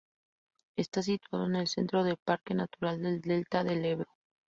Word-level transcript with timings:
Está 0.77 1.03
situado 1.03 1.45
en 1.45 1.57
el 1.57 1.67
centro 1.67 2.03
del 2.03 2.17
parque 2.17 2.55
natural 2.55 3.03
del 3.03 3.21
Delta 3.21 3.63
del 3.63 3.85
Ebro. 3.85 4.09